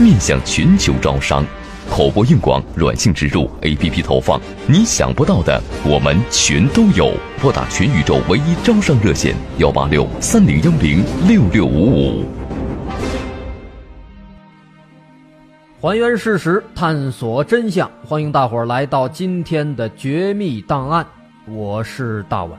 [0.00, 1.44] 面向全球招商，
[1.90, 7.12] 口播硬广、软性植入、APP 投放，你想不到的我们全都有。
[7.42, 12.24] 拨打全宇宙唯一招商热线：幺八六三零幺零六六五五。
[15.80, 21.04] 还原事实，探索真相，欢迎大伙儿来到今天的绝密档案。
[21.48, 22.56] 我是大碗。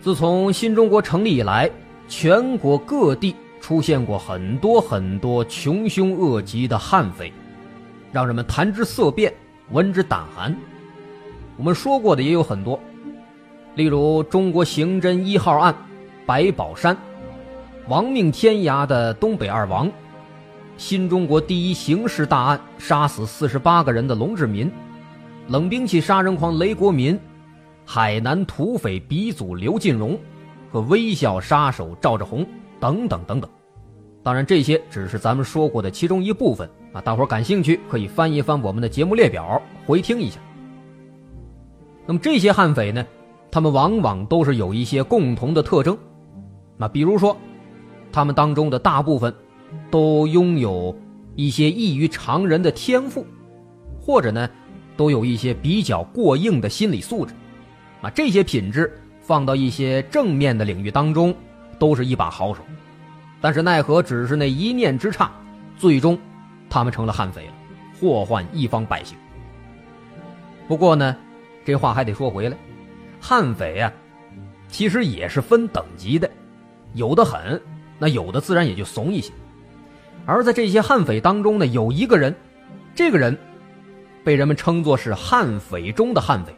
[0.00, 1.70] 自从新中国成立以来，
[2.08, 3.36] 全国各地。
[3.62, 7.32] 出现过很多很多穷凶恶极的悍匪，
[8.10, 9.32] 让人们谈之色变，
[9.70, 10.54] 闻之胆寒。
[11.56, 12.78] 我们说过的也有很多，
[13.76, 15.72] 例如中国刑侦一号案
[16.26, 16.96] 白宝山，
[17.86, 19.88] 亡命天涯的东北二王，
[20.76, 24.68] 新中国第一刑事大案杀死四十八个人的龙志民，
[25.46, 27.16] 冷兵器杀人狂雷国民，
[27.86, 30.18] 海南土匪鼻祖刘进荣
[30.72, 32.44] 和微笑杀手赵志红。
[32.82, 33.48] 等等等等，
[34.24, 37.00] 当然这些只是咱们说过的其中一部分啊！
[37.00, 40.40] 大伙儿感兴趣可以翻一翻我们的节目列表，回听一下。
[42.04, 43.06] 那么这些悍匪呢，
[43.52, 45.96] 他们往往都是有一些共同的特征，
[46.76, 47.36] 那比如说，
[48.10, 49.32] 他们当中的大部分
[49.88, 50.92] 都拥有
[51.36, 53.24] 一些异于常人的天赋，
[54.00, 54.50] 或者呢，
[54.96, 57.32] 都有一些比较过硬的心理素质，
[58.00, 61.32] 啊，这些品质放到一些正面的领域当中。
[61.82, 62.62] 都是一把好手，
[63.40, 65.32] 但是奈何只是那一念之差，
[65.76, 66.16] 最终
[66.70, 67.52] 他们成了悍匪了，
[68.00, 69.18] 祸患一方百姓。
[70.68, 71.16] 不过呢，
[71.64, 72.56] 这话还得说回来，
[73.20, 73.92] 悍匪啊，
[74.68, 76.30] 其实也是分等级的，
[76.94, 77.60] 有的很，
[77.98, 79.32] 那有的自然也就怂一些。
[80.24, 82.32] 而在这些悍匪当中呢，有一个人，
[82.94, 83.36] 这个人
[84.22, 86.54] 被人们称作是悍匪中的悍匪，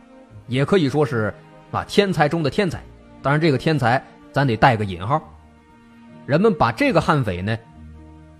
[0.48, 1.32] 也可以说是
[1.70, 2.84] 啊天才中的天才。
[3.22, 4.04] 当然，这个天才
[4.34, 5.22] 咱得带个引号。
[6.26, 7.56] 人们把这个悍匪呢，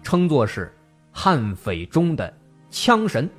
[0.03, 0.75] 称作是
[1.13, 2.35] 悍匪中的
[2.69, 3.31] 枪神。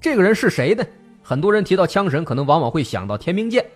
[0.00, 0.84] 这个人是谁呢？
[1.22, 3.66] 很多人提到枪神，可能往往会想到田明剑。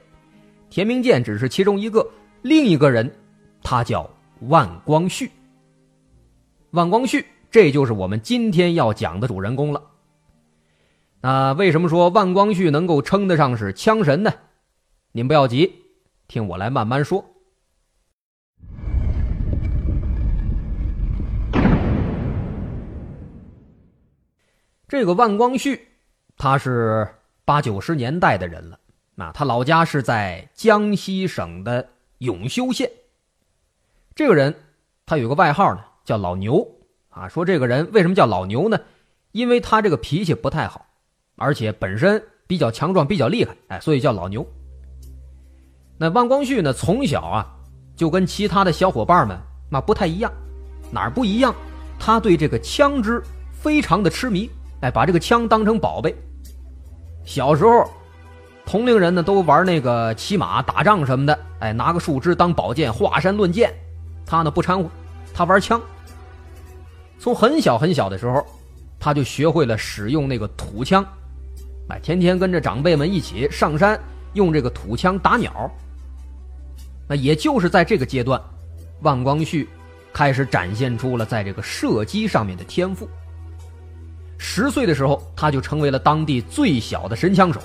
[0.70, 2.08] 田明剑只是其中一个，
[2.42, 3.12] 另一个人，
[3.60, 4.08] 他叫
[4.42, 5.28] 万光绪。
[6.70, 9.82] 万光绪，这就是我们今天要讲的主人公了。
[11.20, 14.32] 那为什么说万光绪能够称得上是枪神呢？
[15.10, 15.72] 您不要急，
[16.28, 17.33] 听我来慢慢说。
[24.86, 25.88] 这个万光绪，
[26.36, 27.08] 他是
[27.44, 28.78] 八九十年代的人了。
[29.14, 31.88] 那他老家是在江西省的
[32.18, 32.90] 永修县。
[34.14, 34.54] 这个人，
[35.06, 36.66] 他有个外号呢，叫老牛
[37.08, 37.28] 啊。
[37.28, 38.78] 说这个人为什么叫老牛呢？
[39.32, 40.86] 因为他这个脾气不太好，
[41.36, 44.46] 而且本身比较强壮，比较厉害，哎，所以叫老牛。
[45.96, 47.56] 那万光绪呢，从小啊
[47.96, 49.38] 就跟其他的小伙伴们
[49.70, 50.30] 那不太一样，
[50.92, 51.54] 哪儿不一样？
[51.98, 53.22] 他对这个枪支
[53.52, 54.50] 非常的痴迷。
[54.84, 56.14] 哎，把这个枪当成宝贝。
[57.24, 57.90] 小时候，
[58.66, 63.72] 同龄人呢都玩那个骑马打仗什么的，哎，拿个树枝当宝剑，华山论剑。
[64.26, 64.90] 他呢不掺和，
[65.32, 65.80] 他玩枪。
[67.18, 68.44] 从很小很小的时候，
[69.00, 71.02] 他就学会了使用那个土枪，
[71.88, 73.98] 哎，天天跟着长辈们一起上山
[74.34, 75.70] 用这个土枪打鸟。
[77.08, 78.38] 那也就是在这个阶段，
[79.00, 79.66] 万光绪
[80.12, 83.08] 开始展现出了在这个射击上面的天赋。
[84.46, 87.58] 十岁的时候，他就成为了当地最小的神枪手，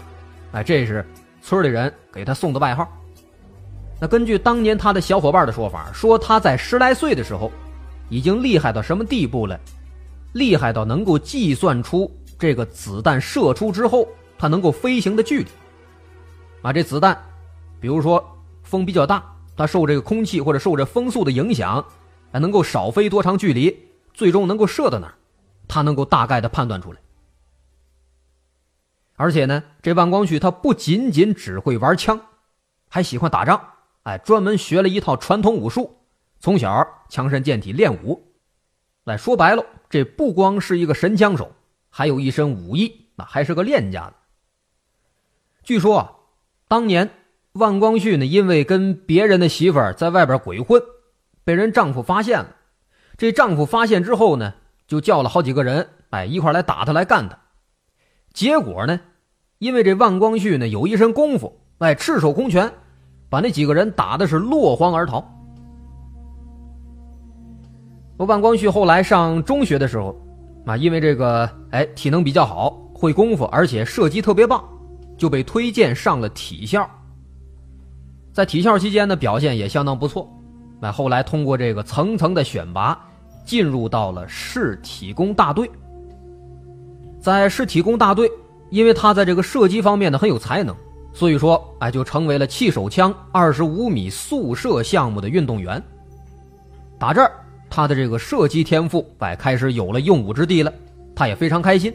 [0.53, 1.05] 哎，这是
[1.41, 2.87] 村里人给他送的外号。
[3.99, 7.51] 那根据当年他的小伙伴的说法，说他在十来岁的时候，
[8.07, 9.59] 已经厉害到什么地步了？
[10.31, 12.09] 厉害到能够计算出
[12.39, 15.47] 这个子弹射出之后，它能够飞行的距离。
[16.61, 17.15] 啊，这子弹，
[17.81, 18.25] 比如说
[18.63, 19.21] 风比较大，
[19.57, 21.85] 它受这个空气或者受这风速的影响，
[22.31, 23.77] 还能够少飞多长距离，
[24.13, 25.13] 最终能够射到哪儿？
[25.69, 26.99] 他能够大概的判断出来，
[29.15, 32.19] 而且呢，这万光绪他不仅仅只会玩枪，
[32.89, 33.73] 还喜欢打仗，
[34.03, 35.95] 哎，专门学了一套传统武术，
[36.39, 38.25] 从小强身健体练武。
[39.05, 41.51] 哎说白了，这不光是一个神枪手，
[41.89, 44.13] 还有一身武艺，那还是个练家子。
[45.63, 46.11] 据说啊，
[46.67, 47.11] 当年
[47.51, 50.81] 万光绪呢，因为跟别人的媳妇儿在外边鬼混，
[51.43, 52.55] 被人丈夫发现了。
[53.17, 54.55] 这丈夫发现之后呢？
[54.89, 57.37] 就叫了好几个人，哎，一块来打他，来干他。
[58.33, 58.99] 结果呢，
[59.59, 62.73] 因为这万光绪呢有一身功夫，哎，赤手空拳，
[63.29, 65.23] 把那几个人打的是落荒而逃。
[68.17, 70.19] 万光绪后来上中学的时候，
[70.65, 74.63] 啊，因为这个，哎，体能比较好，会功夫，而且射击特别棒，
[75.19, 76.89] 就被推荐上了体校。
[78.33, 80.27] 在体校期间呢，表现也相当不错。
[80.81, 82.99] 那后来通过这个层层的选拔。
[83.45, 85.69] 进入到了市体工大队，
[87.19, 88.29] 在市体工大队，
[88.69, 90.75] 因为他在这个射击方面呢很有才能，
[91.13, 95.81] 所以说哎就成为了气手枪二十五米速射项目的运动员。
[96.97, 97.31] 打这儿，
[97.69, 100.71] 他的这个射击天赋哎开始有了用武之地了，
[101.15, 101.93] 他也非常开心。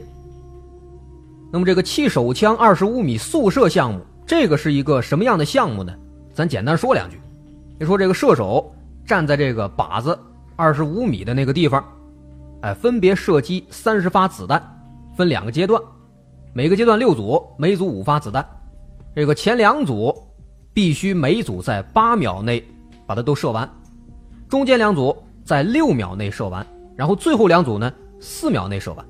[1.53, 5.95] 那么这个气手枪二十五米速射项目，这个是一个什么样的项目呢？
[6.33, 7.21] 咱简单说两句。
[7.79, 8.75] 你说这个射手
[9.07, 10.19] 站在这个靶子。
[10.57, 11.85] 二十五米的那个地方，
[12.63, 14.63] 哎，分别射击三十发子弹，
[15.17, 15.83] 分两个阶段，
[16.53, 18.47] 每个阶段六组，每组五发子弹。
[19.17, 20.15] 这个前两组
[20.73, 22.65] 必须每组在八秒内
[23.05, 23.69] 把它都射完，
[24.49, 29.05] 中间两组在六秒内射完，然后最后两组呢四秒内射完。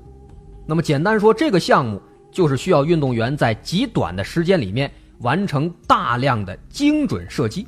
[0.65, 7.67] 那么简单说，这个项目就是需要运动员在极短的时间里面完成大量的精准射击。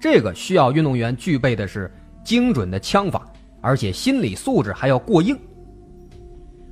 [0.00, 1.88] 这个需要运动员具备的是。
[2.24, 3.26] 精准的枪法，
[3.60, 5.38] 而且心理素质还要过硬。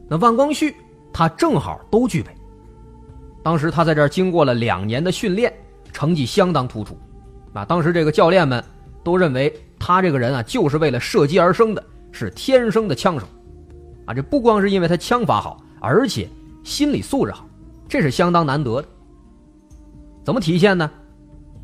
[0.08, 0.74] 那万光绪
[1.12, 2.30] 他正好都具备。
[3.42, 5.52] 当时他在这儿经过了两年的训练，
[5.92, 6.96] 成绩相当突出。
[7.52, 8.62] 啊，当时这个教练们
[9.02, 13.26] 都认为他这个人啊，就是为了射击而生的，是天生的枪手。
[14.04, 16.28] 啊，这不光是因为他枪法好，而且
[16.62, 17.48] 心理素质好，
[17.88, 18.88] 这是相当难得的。
[20.24, 20.90] 怎么体现呢？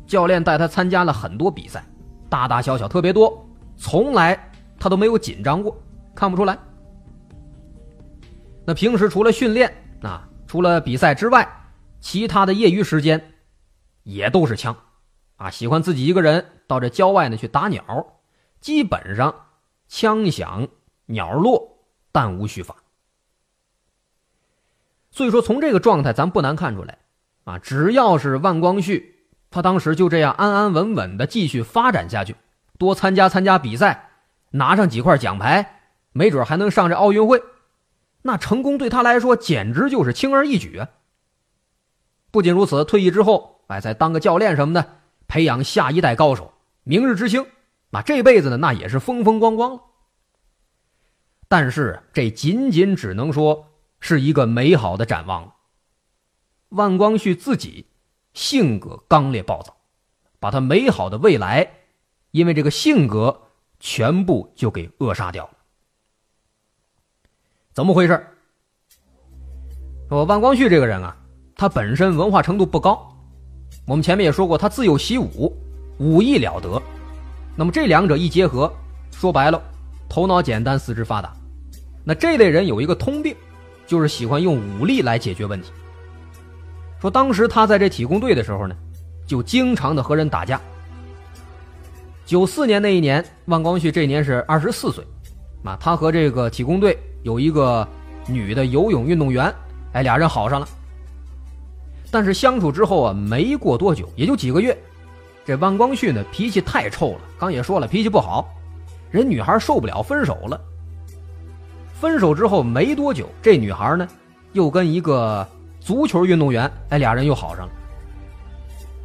[0.07, 1.83] 教练带他参加了很多比赛，
[2.29, 3.44] 大大小小特别多。
[3.77, 5.77] 从来他都没有紧张过，
[6.13, 6.57] 看不出来。
[8.65, 11.47] 那平时除了训练啊，除了比赛之外，
[11.99, 13.33] 其他的业余时间
[14.03, 14.75] 也都是枪，
[15.35, 17.83] 啊，喜欢自己一个人到这郊外呢去打鸟，
[18.59, 19.33] 基本上
[19.87, 20.67] 枪响
[21.05, 21.77] 鸟落，
[22.11, 22.75] 弹无虚发。
[25.11, 26.97] 所以说，从这个状态，咱不难看出来，
[27.43, 32.35] 啊，只要是万光绪，他当时就这样安安稳稳的继续发展下去，
[32.77, 34.09] 多参加参加比赛，
[34.51, 37.41] 拿上几块奖牌，没准还能上这奥运会，
[38.21, 40.89] 那成功对他来说简直就是轻而易举啊！
[42.31, 46.53] 不仅如此，退役之后，哎，再当个教练什么的，培养下一代高手，
[46.83, 47.45] 明日之星，
[47.89, 49.81] 那这辈子呢，那也是风风光光了。
[51.47, 53.71] 但是，这仅仅只能说。
[54.01, 55.55] 是一个美好的展望了。
[56.69, 57.87] 万光绪自己
[58.33, 59.77] 性格刚烈暴躁，
[60.39, 61.67] 把他美好的未来，
[62.35, 63.33] 因为这个性格
[63.79, 65.51] 全部就给扼杀掉了。
[67.73, 68.27] 怎么回事？
[70.09, 71.15] 说万光绪这个人啊，
[71.55, 73.09] 他本身文化程度不高。
[73.87, 75.55] 我们前面也说过，他自幼习武，
[75.97, 76.81] 武艺了得。
[77.55, 78.69] 那么这两者一结合，
[79.13, 79.61] 说白了，
[80.09, 81.33] 头脑简单，四肢发达。
[82.03, 83.33] 那这类人有一个通病。
[83.87, 85.71] 就是喜欢用武力来解决问题。
[86.99, 88.75] 说当时他在这体工队的时候呢，
[89.27, 90.59] 就经常的和人打架。
[92.25, 95.05] 九四年那一年，万光绪这年是二十四岁，
[95.63, 97.87] 啊，他和这个体工队有一个
[98.27, 99.53] 女的游泳运动员，
[99.93, 100.67] 哎，俩人好上了。
[102.09, 104.75] 但是相处之后啊，没过多久，也就几个月，
[105.45, 108.49] 这万光绪呢脾气太臭了，刚也说了脾气不好，
[109.11, 110.59] 人女孩受不了，分手了。
[111.93, 114.07] 分手之后没多久，这女孩呢，
[114.53, 115.47] 又跟一个
[115.79, 117.71] 足球运动员，哎，俩人又好上了。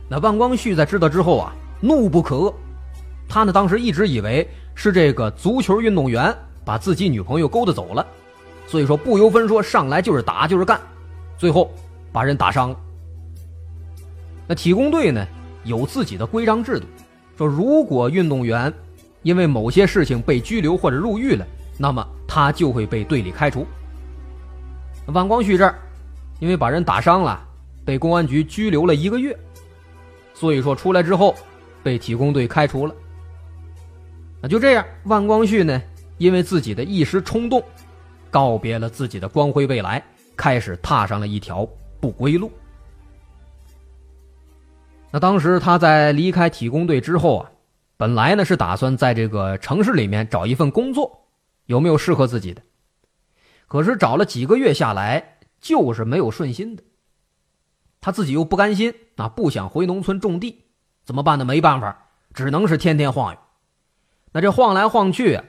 [0.08, 2.54] 那万光绪在知道之后啊，怒不可遏。
[3.30, 8.04] 他呢，当时一直以为是这个足球运动员把自己女朋友勾搭走了，
[8.66, 10.80] 所以说不由分说上来就是打就是干，
[11.38, 11.72] 最后
[12.12, 12.76] 把人打伤了。
[14.48, 15.24] 那体工队呢，
[15.62, 16.86] 有自己的规章制度，
[17.38, 18.72] 说如果运动员
[19.22, 21.46] 因为某些事情被拘留或者入狱了。
[21.82, 23.66] 那么他就会被队里开除。
[25.06, 25.78] 万光绪这儿，
[26.38, 27.40] 因为把人打伤了，
[27.86, 29.34] 被公安局拘留了一个月，
[30.34, 31.34] 所以说出来之后
[31.82, 32.94] 被体工队开除了。
[34.42, 35.80] 那就这样，万光绪呢，
[36.18, 37.62] 因为自己的一时冲动，
[38.30, 40.02] 告别了自己的光辉未来，
[40.36, 41.68] 开始踏上了一条
[42.00, 42.50] 不归路。
[45.10, 47.50] 那当时他在离开体工队之后啊，
[47.96, 51.16] 本来呢是打算在这个城市里面找一份工作。
[51.66, 52.60] 有没有适合自己的？
[53.68, 56.82] 可是找了几个月下来，就是没有顺心的。
[58.00, 60.64] 他自己又不甘心，啊，不想回农村种地，
[61.04, 61.44] 怎么办呢？
[61.44, 63.38] 没办法，只能是天天晃悠。
[64.32, 65.40] 那这晃来晃去，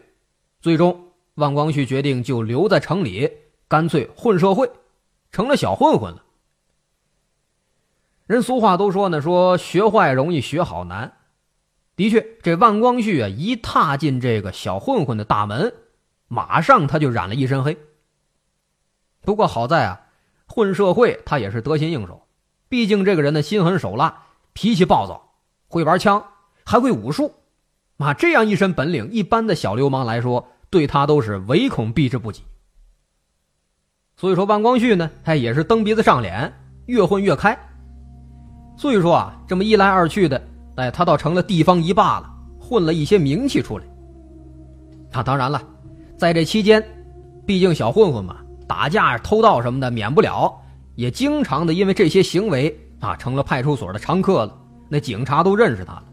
[0.60, 3.32] 最终万光绪决定就留在城里，
[3.68, 4.72] 干脆混社会，
[5.32, 6.24] 成了小混混了。
[8.26, 11.18] 人俗话都说呢，说学坏容易学好难。
[11.96, 15.74] 的确，这万光绪啊，一踏进这个小混混的大门。
[16.28, 17.78] 马上他就染了一身黑。
[19.22, 20.02] 不过好在啊，
[20.48, 22.26] 混社会他也是得心应手，
[22.70, 24.24] 毕竟这个人呢心狠手辣，
[24.54, 25.36] 脾气暴躁，
[25.68, 26.26] 会玩枪，
[26.66, 27.36] 还会武术，
[28.02, 32.42] 啊这样一身本领，一般的小流氓来说，对他都是唯恐避之不及。
[34.16, 36.54] 所以说万光绪呢，他也是蹬鼻子上脸，
[36.86, 37.58] 越混越开。
[38.78, 40.42] 所以说啊，这么一来二去的，
[40.76, 42.30] 哎，他倒成了地方一霸了，
[42.60, 43.86] 混了一些名气出来。
[45.12, 45.62] 那当然了。
[46.18, 46.84] 在这期间，
[47.48, 50.56] 毕竟小混混嘛，打架、偷盗什么的免不了，
[50.96, 54.56] 也经常的因为这些行为啊，成了派出所的常客了。
[54.88, 56.04] 那警察都认识他了。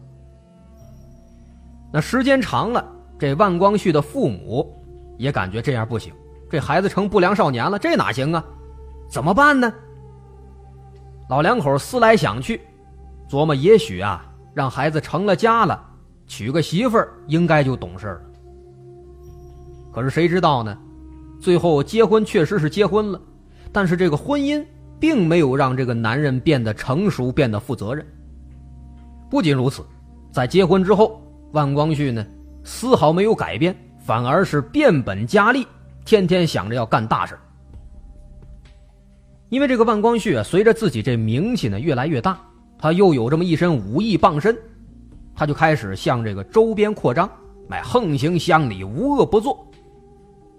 [1.91, 2.85] 那时间长了，
[3.17, 4.73] 这万光绪的父母
[5.17, 6.13] 也感觉这样不行，
[6.49, 8.43] 这孩子成不良少年了，这哪行啊？
[9.09, 9.73] 怎么办呢？
[11.29, 12.61] 老两口思来想去，
[13.29, 15.83] 琢磨，也许啊，让孩子成了家了，
[16.27, 18.21] 娶个媳妇儿，应该就懂事了。
[19.91, 20.77] 可是谁知道呢？
[21.39, 23.21] 最后结婚确实是结婚了，
[23.71, 24.63] 但是这个婚姻
[24.99, 28.05] 并没有让这个男人变得成熟、变得负责任。
[29.29, 29.83] 不仅如此，
[30.31, 32.25] 在结婚之后，万光绪呢
[32.63, 35.65] 丝毫没有改变，反而是变本加厉，
[36.05, 37.37] 天天想着要干大事。
[39.49, 42.39] 因为这个万光绪啊，随着自己这名气呢越来越大，
[42.77, 44.55] 他又有这么一身武艺傍身，
[45.35, 47.27] 他就开始向这个周边扩张，
[47.67, 49.65] 买横行乡里，无恶不作。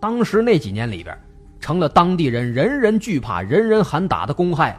[0.01, 1.17] 当时那几年里边，
[1.61, 4.77] 成了当地人人人惧怕、人人喊打的公害。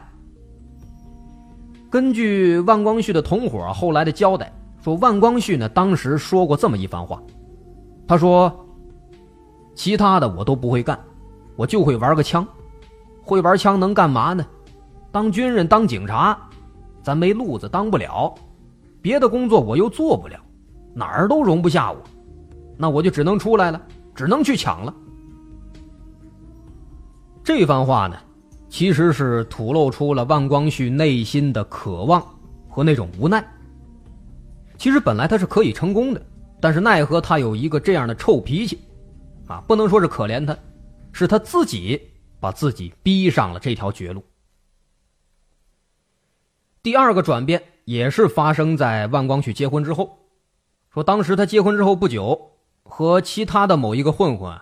[1.88, 7.22] 根据万光绪的同伙后来的交代，说万光绪呢当时说过这么一番话，
[8.06, 8.52] 他说
[9.74, 10.98] ：“其他的我都不会干，
[11.54, 12.46] 我就会玩个枪。
[13.22, 14.44] 会玩枪能干嘛呢？
[15.12, 16.36] 当军人、当警察，
[17.00, 18.34] 咱没路子，当不了。
[19.00, 20.36] 别的工作我又做不了，
[20.92, 21.98] 哪儿都容不下我。
[22.76, 23.80] 那我就只能出来了，
[24.16, 24.92] 只能去抢了。
[27.44, 28.16] 这番话呢，
[28.68, 32.20] 其实是吐露出了万光绪内心的渴望
[32.68, 33.44] 和那种无奈。
[34.82, 36.20] 其实本来他是可以成功的，
[36.60, 38.80] 但是奈何他有一个这样的臭脾气，
[39.46, 40.58] 啊，不能说是可怜他，
[41.12, 42.10] 是他自己
[42.40, 44.24] 把自己逼上了这条绝路。
[46.82, 50.18] 第二个转变也是发生在万光绪结婚之后，
[50.90, 52.50] 说当时他结婚之后不久，
[52.82, 54.60] 和其他的某一个混混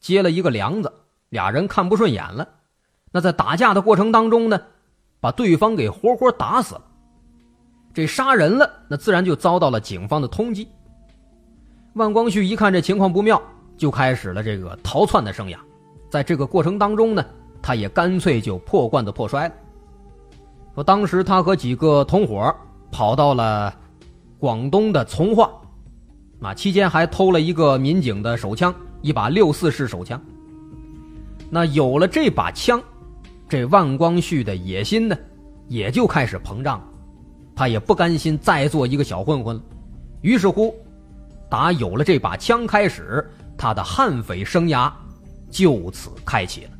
[0.00, 0.92] 结了一个梁子，
[1.28, 2.48] 俩人看不顺眼了，
[3.12, 4.60] 那在打架的过程当中呢，
[5.20, 6.88] 把对方给活活打死了。
[7.94, 10.66] 这杀人了，那自然就遭到了警方的通缉。
[11.94, 13.40] 万光绪一看这情况不妙，
[13.76, 15.56] 就开始了这个逃窜的生涯。
[16.08, 17.24] 在这个过程当中呢，
[17.60, 19.54] 他也干脆就破罐子破摔了。
[20.74, 22.54] 说当时他和几个同伙
[22.90, 23.74] 跑到了
[24.38, 25.50] 广东的从化，
[26.40, 30.18] 啊，期间还偷了一个民警的手枪，一把六四式手枪。
[31.50, 32.82] 那有了这把枪，
[33.46, 35.16] 这万光绪的野心呢，
[35.68, 36.86] 也就开始膨胀了。
[37.54, 39.62] 他也不甘心再做一个小混混了，
[40.22, 40.74] 于是乎，
[41.50, 44.90] 打有了这把枪开始，他的悍匪生涯
[45.50, 46.70] 就此开启了。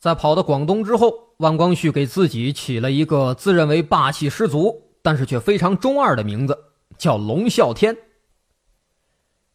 [0.00, 6.58] 在跑到广东之后，万光绪给自己起了一个自认为霸气十足，但是却非常中二的名字，
[6.98, 7.96] 叫龙啸天。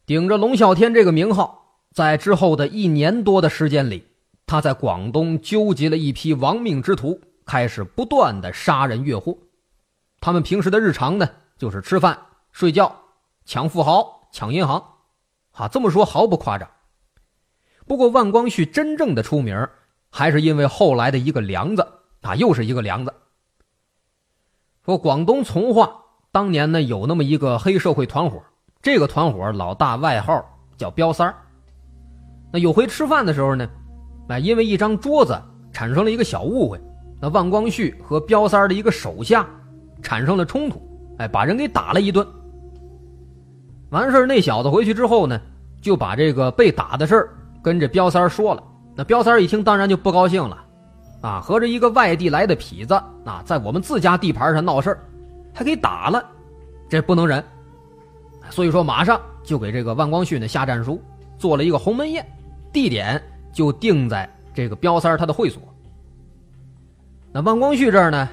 [0.06, 1.59] 顶着龙啸天这个名号，
[1.92, 4.06] 在之后的一年多的时间里，
[4.46, 9.36] 他在广东纠集了一批亡命之徒，开始不断的杀人越货。
[10.20, 11.28] 他们平时的日常呢，
[11.58, 12.18] 就是吃饭、
[12.52, 12.94] 睡觉、
[13.44, 14.84] 抢富豪、抢银行，
[15.52, 16.70] 啊，这么说毫不夸张。
[17.86, 19.68] 不过，万光绪真正的出名。
[20.12, 21.86] 还是因为后来的一个梁子
[22.22, 23.14] 啊，又是一个梁子。
[24.84, 28.42] 说广东从化当年呢有那么一个黑社会团伙，
[28.82, 30.44] 这个团伙老大外号
[30.76, 31.36] 叫彪三儿。
[32.52, 33.68] 那有回吃饭的时候呢，
[34.28, 35.40] 哎，因为一张桌子
[35.72, 36.80] 产生了一个小误会，
[37.20, 39.46] 那万光绪和彪三的一个手下
[40.02, 40.80] 产生了冲突，
[41.18, 42.26] 哎，把人给打了一顿。
[43.90, 45.40] 完事那小子回去之后呢，
[45.80, 47.28] 就把这个被打的事
[47.62, 48.62] 跟这彪三说了。
[48.96, 50.64] 那彪三一听，当然就不高兴了，
[51.20, 54.98] 啊，合着一个外地来的痞子啊，在我们自家地盘上闹事
[55.54, 56.24] 还给打了，
[56.88, 57.42] 这不能忍。
[58.50, 61.00] 所以说，马上就给这个万光绪呢下战书，
[61.38, 62.26] 做了一个鸿门宴，
[62.72, 65.62] 地点就定在这个彪三他的会所。
[67.32, 68.28] 那万光绪这儿呢，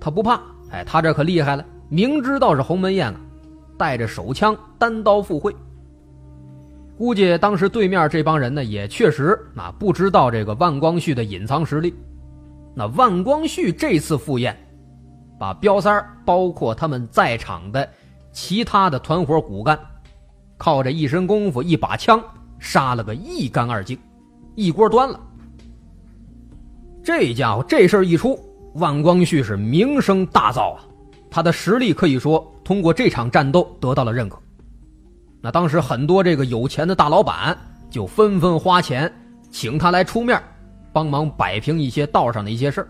[0.00, 3.20] 他不怕，哎，他这可厉害了，明知道是鸿门宴啊，
[3.78, 5.54] 带着手枪单刀赴会。
[6.96, 11.94] 估计当时对面这帮人呢，也确实啊不知道这个万光绪的隐藏实力。
[12.74, 14.56] 那万光绪这次赴宴，
[15.38, 17.88] 把彪三包括他们在场的
[18.30, 19.78] 其他的团伙骨干，
[20.56, 22.22] 靠着一身功夫、一把枪
[22.64, 23.96] 杀了个一干二净，
[24.54, 25.20] 一锅端了。
[27.02, 28.40] 这家伙这事儿一出，
[28.76, 30.82] 万光绪是名声大噪啊，
[31.30, 34.40] 他的实力可以说通过这场战斗得到了认可。
[35.42, 37.56] 那当时很多这个有钱的大老板
[37.90, 39.12] 就纷纷花钱
[39.50, 40.42] 请他来出面，
[40.90, 42.88] 帮忙摆平一些道上的一些事儿。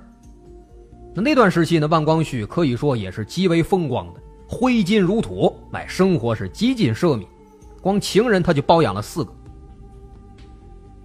[1.12, 7.26] 那那段时期呢，万光绪可以说也是极为风光的，挥金如土，哎，生活是极尽奢靡，
[7.80, 9.34] 光情人他就包养了四个。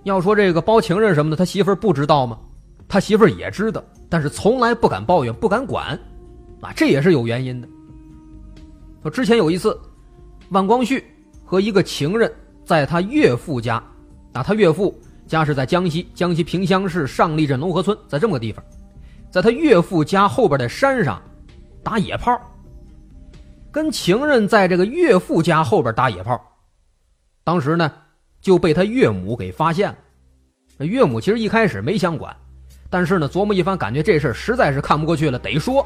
[0.09, 2.37] 要说这个包情人什么的，他媳妇儿不知道吗？
[2.87, 5.97] 他媳妇儿也知道，但是从来不敢抱怨，不敢管，
[6.59, 7.67] 啊，这也是有原因的。
[9.03, 9.79] 说之前有一次，
[10.49, 11.03] 万光绪。
[11.45, 12.31] 和一个情人
[12.63, 13.83] 在他岳父家，
[14.33, 14.95] 啊，他岳父
[15.25, 18.63] 家是在江西江西萍乡市上立镇龙河村，在这么个地方，
[19.31, 21.19] 在他岳父家后边的山上
[21.83, 22.39] 打野炮，
[23.71, 26.39] 跟情人在这个岳父家后边打野炮，
[27.43, 27.91] 当时呢
[28.41, 29.89] 就被他岳母给发现
[30.77, 30.85] 了。
[30.85, 32.35] 岳母其实一开始没想管，
[32.89, 35.85] 但是呢琢磨一番，感觉这事实在是看不过去了，得说，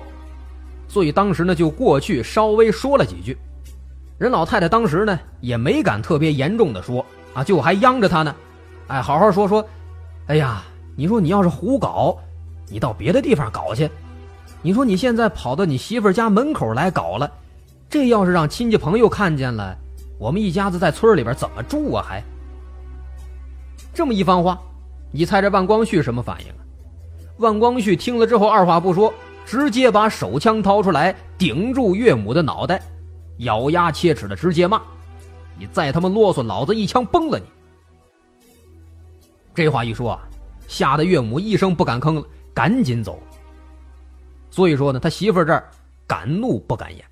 [0.88, 3.38] 所以当时呢就过去稍微说了几句。
[4.20, 8.36] 人老太太当时呢也没敢特别严重的说啊，就还央着他呢，
[8.88, 9.68] 哎，好好说说，
[10.28, 10.64] 哎呀，
[10.96, 12.16] 你说你要是胡搞，
[12.70, 13.90] 你到别的地方搞去，
[14.62, 17.30] 你说你现在跑到你媳妇家门口来搞了，
[17.90, 19.76] 这要是让亲戚朋友看见了，
[20.20, 22.06] 我们一家子在村里边怎么住啊？
[22.08, 22.24] 还
[23.94, 24.60] 这么一番话，
[25.12, 26.58] 你猜这万光绪什么反应啊？
[27.38, 29.14] 万光绪听了之后，二话不说，
[29.46, 32.82] 直接把手枪掏出来顶住岳母的脑袋。
[33.40, 34.82] 咬牙切齿的直接骂
[35.58, 37.46] ：“你再他妈啰嗦，老子一枪崩了你！”
[39.54, 40.22] 这话一说啊，
[40.68, 43.22] 吓得岳母一声不敢吭了，赶紧走。
[44.52, 45.68] 所以说呢，他媳妇儿这儿
[46.06, 47.04] 敢怒不敢言。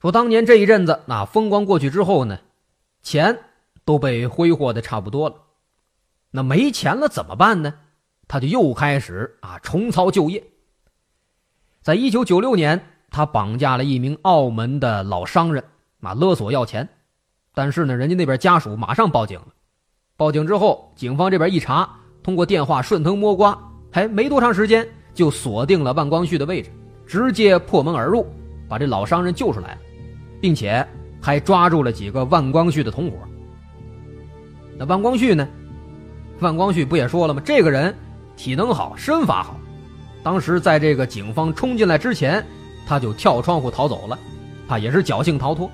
[0.00, 2.38] 说当年这一阵子，那风光过去之后呢，
[3.02, 3.38] 钱
[3.84, 5.36] 都被挥霍的差不多了，
[6.30, 7.74] 那没钱了怎么办呢？
[8.28, 10.44] 他就又开始啊重操旧业。
[11.82, 15.64] 在一九九六年，他绑架了一名澳门的老商人，
[16.00, 16.88] 啊勒索要钱，
[17.54, 19.48] 但是呢，人家那边家属马上报警了。
[20.16, 21.88] 报警之后，警方这边一查，
[22.22, 23.58] 通过电话顺藤摸瓜，
[23.90, 26.70] 还没多长时间就锁定了万光旭的位置，
[27.06, 28.26] 直接破门而入，
[28.68, 29.80] 把这老商人救出来了。
[30.40, 30.86] 并且
[31.20, 33.16] 还抓住了几个万光绪的同伙。
[34.78, 35.46] 那万光绪呢？
[36.40, 37.42] 万光绪不也说了吗？
[37.44, 37.94] 这个人
[38.36, 39.60] 体能好，身法好。
[40.22, 42.44] 当时在这个警方冲进来之前，
[42.86, 44.18] 他就跳窗户逃走了，
[44.66, 45.70] 他也是侥幸逃脱。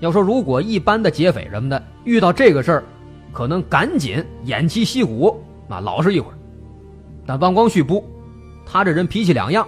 [0.00, 2.84] 要说如果一般的劫匪什么的遇到这个事儿，
[3.32, 6.34] 可能赶紧偃旗息鼓，啊，老实一会儿。
[7.24, 8.04] 但万光绪不，
[8.66, 9.66] 他这人脾气两样，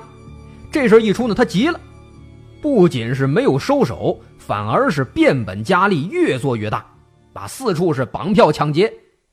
[0.71, 1.81] 这事一出呢，他急了。
[2.67, 6.85] 不仅是没有收手，反而是变本加厉，越做越大，
[7.33, 8.93] 把四处是绑票抢劫，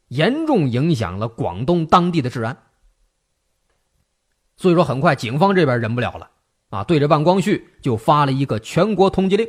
[0.10, 2.56] 严重影响了广东当地的治安。
[4.56, 6.30] 所以说，很快警方这边忍不了了，
[6.69, 9.48] 啊，对着万光绪就发了一个全国通缉令。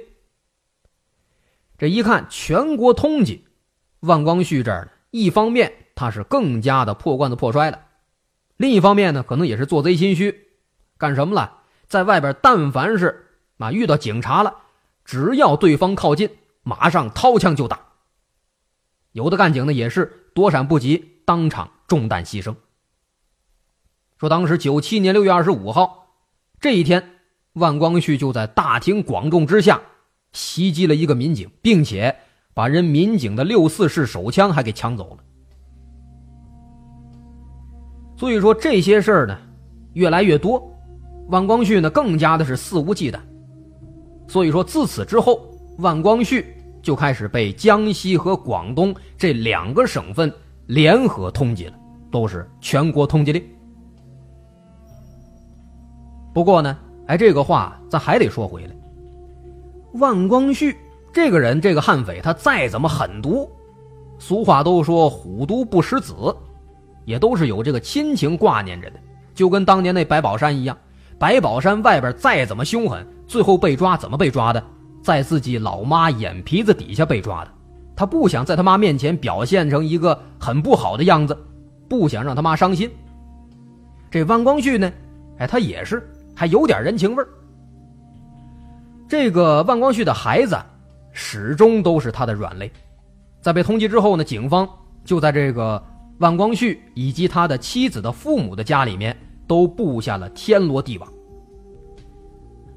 [1.77, 3.40] 这一看全国通缉，
[4.01, 7.79] 万光绪这儿呢，一方面他是更加的破罐子破摔了，
[8.57, 10.49] 另一方面呢，可能也是做贼心虚，
[10.97, 11.59] 干什么了？
[11.87, 13.20] 在外边，但凡是。
[13.59, 14.55] 啊，遇到警察了，
[15.05, 16.29] 只要对方靠近，
[16.62, 17.81] 马上掏枪就打。
[19.12, 22.55] 有的干警呢也是躲闪不及，当场中弹牺牲。
[24.19, 26.17] 说当时九七年六月二十五号
[26.61, 27.17] 这一天，
[27.55, 29.81] 万光绪就在大庭广众之下
[30.33, 32.17] 袭击了一个民警，并且
[32.53, 35.25] 把人民警的六四式手枪还给抢走了。
[38.17, 39.38] 所以说这些事儿呢
[39.93, 40.73] 越来越多，
[41.29, 43.21] 万光绪呢更加的是肆无忌惮。
[44.27, 45.41] 所以说，自此之后，
[45.79, 50.33] 万光绪就开始被江西和广东这两个省份
[50.67, 51.75] 联合通缉了，
[52.11, 53.43] 都是全国通缉令。
[56.33, 58.75] 不过呢，哎，这个话咱还得说回来，
[59.95, 60.77] 万光绪
[61.13, 63.49] 这个人，这个悍匪，他再怎么狠毒，
[64.19, 66.15] 俗话都说虎毒不食子，
[67.05, 68.97] 也都是有这个亲情挂念着的，
[69.33, 70.77] 就跟当年那白宝山一样，
[71.19, 73.07] 白宝山外边再怎么凶狠。
[73.27, 74.63] 最后被抓怎么被抓的？
[75.03, 77.51] 在自己老妈眼皮子底下被抓的。
[77.95, 81.37] 他不想在他妈面前表现成一个很不好的样子，
[81.89, 82.91] 不想让他妈伤心。
[84.11, 84.93] 这万光绪呢？
[85.39, 86.03] 哎，他也是
[86.35, 87.29] 还有点人情味儿。
[89.07, 90.57] 这个万光绪的孩子
[91.13, 92.73] 始终都是他的软肋。
[93.41, 94.69] 在被通缉之后呢，警方
[95.05, 95.81] 就在这个
[96.19, 101.13] 万光绪以及他的妻子的父母的家里面都布下了天罗地网。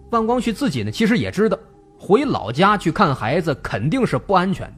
[0.09, 1.57] 万光绪自己呢，其实也知道
[1.99, 4.73] 回老家去看孩子肯定是不安全的，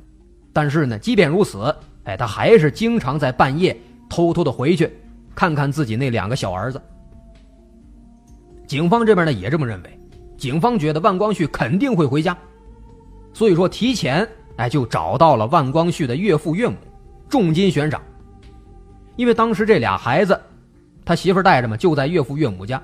[0.51, 1.73] 但是呢，即便如此，
[2.05, 3.77] 哎，他还是经常在半夜
[4.09, 4.91] 偷偷的回去，
[5.35, 6.81] 看看自己那两个小儿子。
[8.65, 9.99] 警方这边呢也这么认为，
[10.37, 12.37] 警方觉得万光绪肯定会回家，
[13.33, 16.75] 所以说提前哎就找到了万光绪的岳父岳母，
[17.27, 18.01] 重金悬赏，
[19.15, 20.39] 因为当时这俩孩子，
[21.03, 22.81] 他媳妇带着嘛，就在岳父岳母家。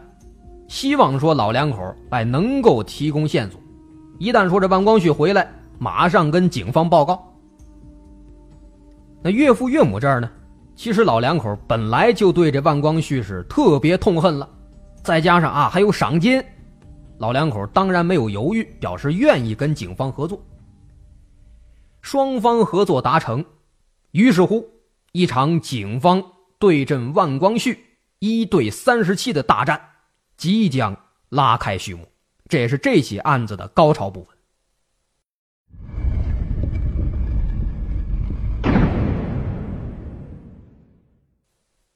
[0.67, 3.59] 希望说老两口哎能够提供线索，
[4.17, 5.47] 一旦说这万光绪回来，
[5.77, 7.31] 马上跟警方报告。
[9.21, 10.29] 那岳父岳母这儿呢，
[10.75, 14.49] 其实老两口本来就对这万光绪是特别痛恨了，
[15.03, 16.43] 再加上啊还有赏金，
[17.17, 20.39] 老两口当然没有犹豫，表示愿意跟警方合作。
[22.01, 23.43] 双方合作达成，
[24.11, 24.63] 于是乎
[25.11, 26.23] 一场警方
[26.59, 27.79] 对阵万光绪
[28.19, 29.79] 一对三十七的大战。
[30.37, 30.95] 即将
[31.29, 32.07] 拉开序幕，
[32.49, 34.35] 这也是这起案子的高潮部分。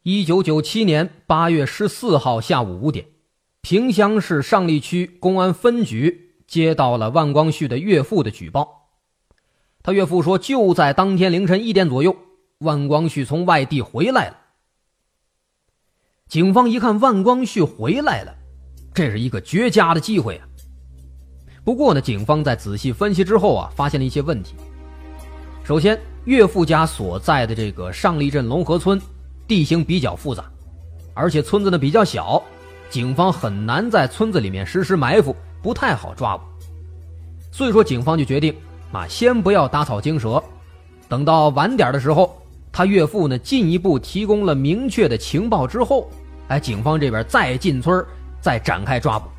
[0.03, 3.05] 一九九七年八月十四号下午五点，
[3.61, 8.89] 萍乡市上栗区公安分局接到了万光绪的岳父的举报。
[9.83, 12.15] 他岳父说，就在当天凌晨一点左右，
[12.59, 14.38] 万光绪从外地回来了。
[16.29, 18.31] 警方一看万光绪回来了，
[18.93, 20.45] 这是一个绝佳的机会啊！
[21.63, 24.53] 不过呢，警方在仔细分析之后啊，发现了一些问题。
[25.63, 29.01] 首先，岳父家所在的这个上栗镇龙河村，
[29.47, 30.45] 地形比较复杂，
[31.15, 32.39] 而且村子呢比较小，
[32.91, 36.43] 警方很难在村子里面实施埋伏，不太好抓捕。
[37.51, 38.53] 所以说，警方就决定
[38.91, 40.43] 啊，先不要打草惊蛇，
[41.07, 42.39] 等到晚点的时候，
[42.71, 46.07] 他岳父呢进一步提供了明确的情报之后，
[46.49, 48.05] 哎，警方这边再进村
[48.41, 49.29] 再展开抓捕。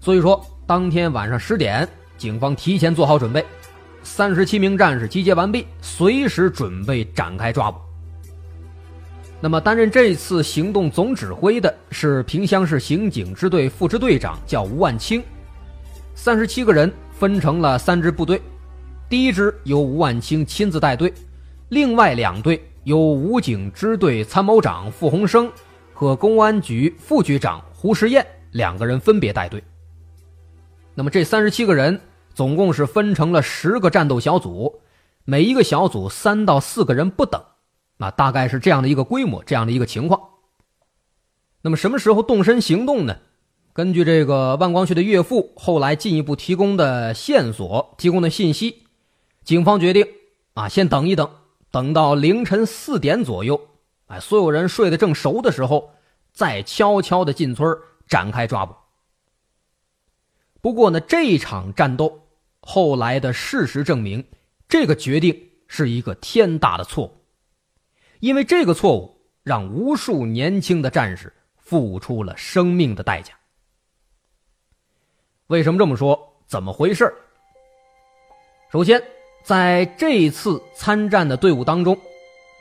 [0.00, 3.44] 所以说，当天晚上十点，警方提前做好准备，
[4.02, 7.78] 三十七名战士集结完毕，随时准备展开抓捕。
[9.40, 15.22] 那么，担任这次行动总指挥的是萍乡市刑警支队副支队长，叫吴万清。
[16.14, 18.40] 三十七个人分成了三支部队，
[19.08, 21.12] 第一支由吴万清亲自带队，
[21.68, 25.52] 另外两队由武警支队参谋长傅洪生
[25.92, 29.62] 和公安局副局长胡时彦两个人分别带队。
[30.94, 32.00] 那么，这三十七个人
[32.32, 34.80] 总共是分成了十个战斗小组，
[35.26, 37.38] 每一个小组三到四个人不等。
[37.98, 40.18] 那大概是这样的一个规模，这样的一个情况。
[41.60, 43.18] 那么什么时候动身行动呢？
[43.74, 48.84] 根据这个万光旭的岳父后来进一步提供的线索、提供的信息，
[49.44, 50.06] 警方决定
[50.54, 51.28] 啊，先等一等，
[51.70, 53.60] 等到凌晨四点左右，
[54.06, 55.92] 哎，所有人睡得正熟的时候，
[56.32, 57.76] 再悄悄的进村
[58.06, 58.74] 展开抓捕。
[60.60, 62.28] 不过呢，这场战斗
[62.60, 64.24] 后来的事实证明，
[64.68, 67.14] 这个决定是一个天大的错误。
[68.20, 73.34] 因为这个错误，让无数年轻的战士付出了生命的代价。
[75.46, 76.42] 为什么这么说？
[76.46, 77.14] 怎么回事？
[78.72, 79.02] 首先，
[79.48, 81.96] 在这次参战的队伍当中，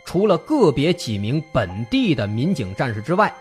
[0.06, 3.36] 除了个别几名本地的民警战士之外，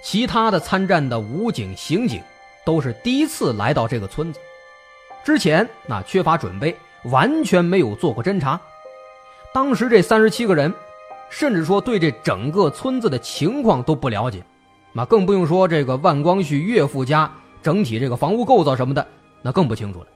[0.00, 2.22] 其他的参战的武警、刑警
[2.64, 4.38] 都是第一次来到这个村子，
[5.24, 6.72] 之前那缺乏准备，
[7.06, 8.60] 完全没有做过侦查。
[9.52, 10.72] 当时这三十七个人。
[11.30, 14.42] 甚至说对这整个村子的情况都不了解，
[14.94, 17.30] 那更不用说这个万光绪岳父家
[17.62, 19.06] 整体这个房屋构造什么的，
[19.42, 20.06] 那更不清楚了。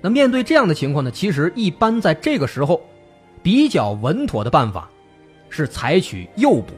[0.00, 2.80] 那面对这样的情况呢，其实一般在这个时候，
[3.42, 4.88] 比较稳妥的办法，
[5.48, 6.72] 是采取诱捕，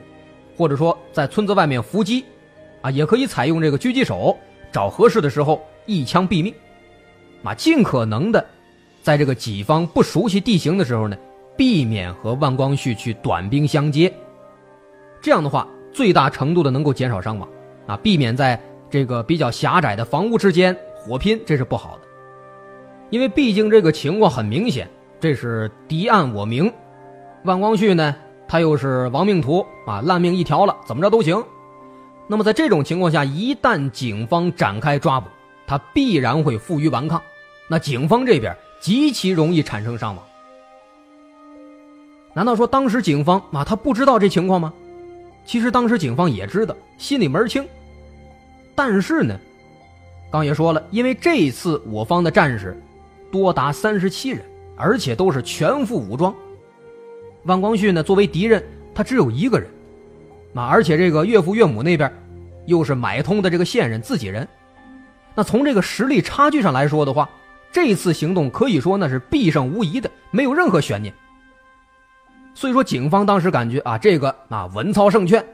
[0.56, 2.24] 或者说在村子外面伏击，
[2.82, 4.36] 啊，也可以采用这个狙击手，
[4.72, 6.54] 找合适的时候一枪毙命，
[7.42, 8.44] 啊，尽可能的，
[9.02, 11.16] 在这个己方不熟悉地形的时候呢。
[11.56, 14.14] 避免和万光绪去短兵相接，
[15.20, 17.48] 这样的话，最大程度的能够减少伤亡，
[17.88, 18.56] 啊，避免在
[18.88, 22.07] 这个比较狭窄的房屋之间火拼，这是不好的。
[23.10, 26.72] 因为毕竟这个情况很明显，这是敌暗我明，
[27.44, 28.14] 万光绪呢，
[28.46, 31.42] 他又是亡命徒啊，烂命一条了，怎么着都行。
[32.26, 35.28] 那么在这种情况下，一旦警方展开抓捕，
[35.66, 37.22] 他必然会负隅顽抗，
[37.68, 40.24] 那警方这边极其容易产生伤亡。
[42.34, 44.72] 难道说当时警方啊，他不知道这情况吗？
[45.46, 47.66] 其实当时警方也知道，心里门清。
[48.74, 49.40] 但是呢，
[50.30, 52.78] 刚也说了，因为这次我方的战士
[53.30, 54.44] 多达三十七人，
[54.76, 56.34] 而且都是全副武装。
[57.44, 58.62] 万光绪呢，作为敌人，
[58.94, 59.68] 他只有一个人，
[60.54, 62.12] 啊，而且这个岳父岳母那边
[62.66, 64.46] 又是买通的这个线人自己人，
[65.34, 67.28] 那从这个实力差距上来说的话，
[67.72, 71.14] 这次行动可以说那是必胜无疑的，没有任何悬念。
[72.54, 75.44] 所以说，警方当时感觉啊，这个啊稳操胜券，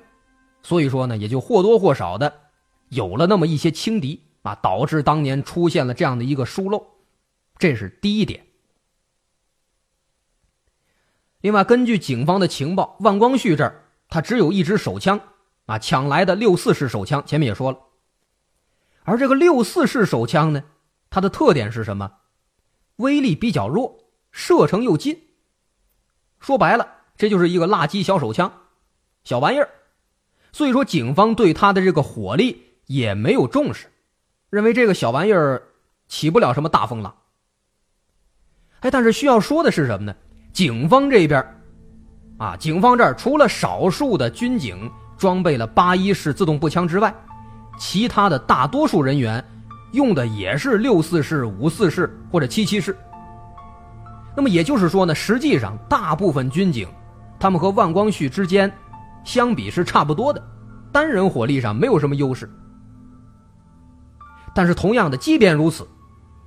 [0.62, 2.32] 所以说呢，也就或多或少的
[2.88, 6.82] 有了那么一些轻敌啊，导致当年出现了这样的一个疏漏，
[7.58, 8.46] 这是第一点。
[11.40, 15.20] 另外，根据警方的情报，万光绪这儿他只有一支手枪
[15.66, 17.78] 啊，抢来的六四式手枪，前面也说了，
[19.02, 20.64] 而这个六四式手枪呢，
[21.10, 22.10] 它的特点是什么？
[22.96, 25.20] 威力比较弱，射程又近。
[26.40, 28.50] 说白了，这就是一个垃圾小手枪，
[29.22, 29.68] 小玩意儿，
[30.52, 33.92] 所以说警方对他的这个火力也没有重视，
[34.48, 35.62] 认为这个小玩意儿
[36.08, 37.16] 起不了什么大风浪。
[38.84, 40.14] 哎，但是需要说的是什么呢？
[40.52, 41.42] 警方这边，
[42.36, 47.12] 啊，警方这儿除了少数的军警装备了八一式自动步枪之外，
[47.78, 49.42] 其他的大多数人员
[49.92, 52.94] 用的也是六四式、五四式或者七七式。
[54.36, 56.86] 那么也就是说呢，实际上大部分军警，
[57.40, 58.70] 他们和万光绪之间
[59.24, 60.46] 相比是差不多的，
[60.92, 62.46] 单人火力上没有什么优势。
[64.54, 65.88] 但是同样的，即便如此，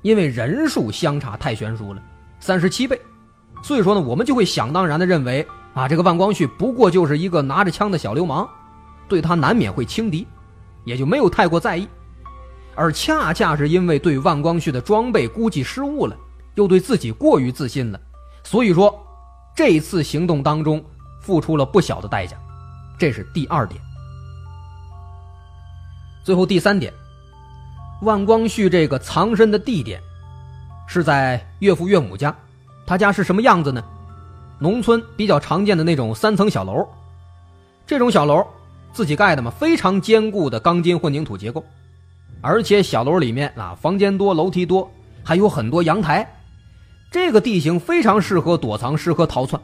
[0.03, 2.01] 因为人数相差太悬殊了，
[2.39, 2.99] 三十七倍，
[3.61, 8.47] 所以说呢，我们就会想当然的认为啊，这个万光绪不过就是一个拿着枪的小流氓，
[9.07, 10.27] 对他难免会轻敌，
[10.85, 11.87] 也就没有太过在意。
[12.75, 16.15] 而恰恰是因为对万光绪的装备估计失误了。
[16.55, 18.01] 又对自己过于自信了，
[18.43, 18.91] 所以说，
[19.55, 20.83] 这次行动当中
[21.21, 22.35] 付出了不小的代价，
[22.97, 23.79] 这是第二点。
[26.23, 26.91] 最后第三点，
[28.01, 30.01] 万光绪这个藏身的地点
[30.87, 32.35] 是在岳父岳母家，
[32.85, 33.83] 他家是什么样子呢？
[34.57, 36.87] 农村比较常见的那种三层小楼，
[37.85, 38.43] 这种小楼
[38.91, 41.63] 自己盖的嘛，非常坚固的钢筋混凝土结构，
[42.41, 44.89] 而且小楼里面啊房间多，楼梯多，
[45.23, 46.27] 还有很多阳台，
[47.11, 49.61] 这个地形非常适合躲藏，适合逃窜。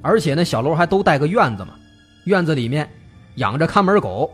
[0.00, 1.74] 而且呢，小楼还都带个院子嘛，
[2.26, 2.88] 院子里面
[3.36, 4.30] 养着看门狗，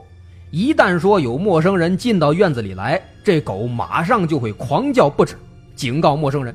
[0.50, 5.36] 一旦说有陌生人进到院子里来，这狗马上就会狂叫不止，
[5.76, 6.54] 警告陌生人。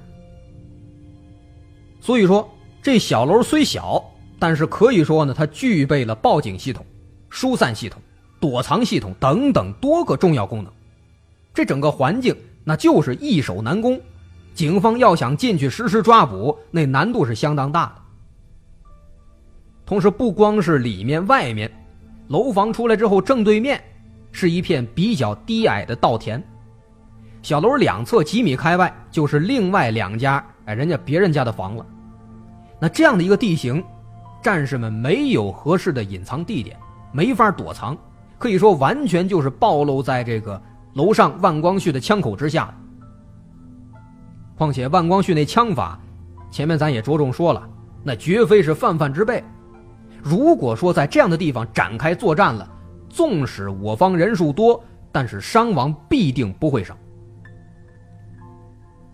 [2.02, 2.48] 所以说，
[2.82, 4.04] 这小楼虽小，
[4.38, 6.86] 但是可以说呢，它具备了报警系统、
[7.30, 8.02] 疏散系统、
[8.40, 10.72] 躲藏系统等等多个重要功能。
[11.54, 14.00] 这整个环境那就是易守难攻，
[14.54, 17.96] 警方要想进去实施抓捕，那难度是相当大的。
[19.86, 21.72] 同时，不光是里面、外面，
[22.28, 23.82] 楼房出来之后，正对面
[24.32, 26.44] 是一片比较低矮的稻田。
[27.42, 31.86] 小楼两侧几米开外就是另外两家哎，人家别人家的房了。
[32.80, 33.84] 那这样的一个地形，
[34.42, 36.76] 战士们没有合适的隐藏地点，
[37.12, 37.96] 没法躲藏，
[38.40, 40.60] 可以说完全就是暴露在这个
[40.94, 42.76] 楼上万光绪的枪口之下。
[44.58, 46.00] 况且万光绪那枪法，
[46.50, 47.62] 前面咱也着重说了，
[48.04, 49.44] 那绝非是泛泛之辈。
[50.28, 52.68] 如果说在这样的地方展开作战了，
[53.08, 56.98] 纵使我方人数多，但是伤亡必定不会少。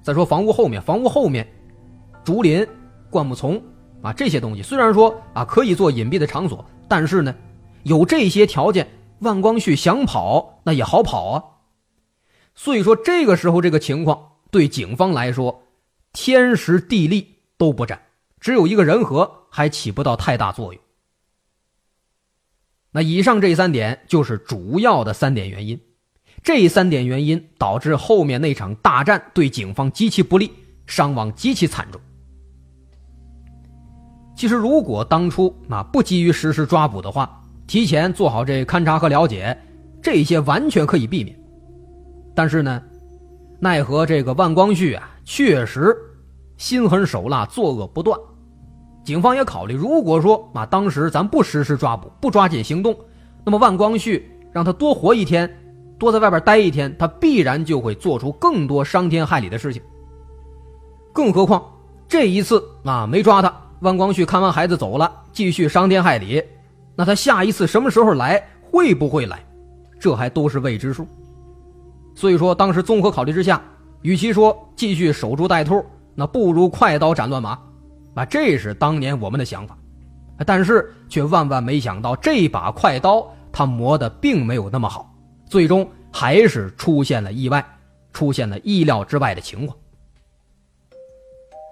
[0.02, 1.46] 再说房屋后面，房屋后面，
[2.24, 2.66] 竹林、
[3.10, 3.62] 灌木丛
[4.02, 7.36] 啊，这些东西虽然说啊可以做隐蔽的场所，但是呢，
[7.84, 8.88] 有这些条件，
[9.20, 11.44] 万光绪想跑那也好跑啊。
[12.56, 14.18] 所以说这个时候这个情况
[14.50, 15.62] 对警方来说，
[16.14, 18.02] 天时地利都不占，
[18.40, 20.82] 只有一个人和还起不到太大作用。
[22.92, 25.80] 那以上这三点就是主要的三点原因，
[26.44, 30.52] 这三点原因导致后面那场大战对警方极其不利，
[30.86, 32.02] 伤亡极其惨重。
[34.36, 39.58] 其实，如果当初啊不急于实施抓捕的话，提前做好这勘察和了解，
[40.02, 41.38] 这些完全可以避免。
[42.36, 42.82] 但是呢，
[43.60, 45.96] 奈何这个万光绪啊，确实
[46.58, 48.20] 心狠手辣，作恶不断。
[49.04, 52.96] 警方也考虑，如果说啊，当时咱不实施抓捕，不抓紧行动，
[53.44, 55.50] 那么万光绪让他多活一天，
[55.98, 59.82] 多在外边待一天，他必然就会做出更多伤天害理的事情。
[61.12, 61.64] 更何况
[62.08, 66.44] 这一次啊，没抓他，万光绪看完孩子走了，继续伤天害理，
[66.96, 69.44] 那他下一次什么时候来，会不会来，
[70.00, 71.08] 这还都是未知数。
[72.14, 73.60] 所以说，当时综合考虑之下，
[74.04, 75.84] 与其说继续守株待兔，
[76.14, 77.58] 那不如快刀斩乱麻。
[78.14, 79.78] 啊，这是当年我们的想法，
[80.46, 85.10] 但是却万万没想到，这把快刀它磨的并没有那么好，
[85.46, 87.64] 最终还是出现了意外，
[88.12, 89.78] 出现了意料之外的情况。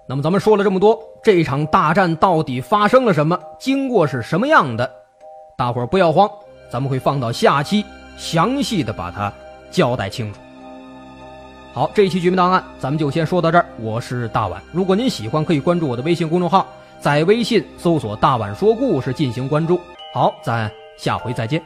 [0.08, 3.38] 那么咱们说了这么多，这场大战到底发生了什么？
[3.60, 4.90] 经过是什么样的？
[5.56, 6.28] 大伙儿不要慌，
[6.72, 7.84] 咱们会放到下期
[8.16, 9.32] 详细的把它
[9.70, 10.40] 交代清楚。
[11.72, 13.64] 好，这一期《绝密档案》咱们就先说到这儿。
[13.78, 16.66] 我是大碗，如果您喜欢，可以关注我的微信公众号，
[16.98, 19.80] 在微信搜索“大碗说故事”进行关注。
[20.12, 21.62] 好，咱下回再见。